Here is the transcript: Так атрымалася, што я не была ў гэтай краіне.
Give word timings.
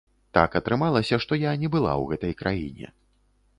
Так 0.37 0.55
атрымалася, 0.59 1.19
што 1.27 1.39
я 1.43 1.53
не 1.65 1.71
была 1.77 1.93
ў 2.01 2.15
гэтай 2.15 2.33
краіне. 2.43 2.93